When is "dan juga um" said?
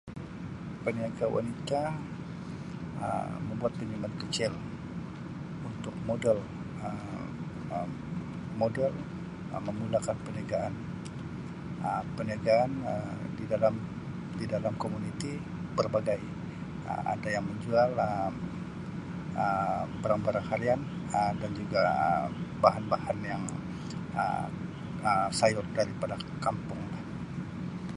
21.41-22.31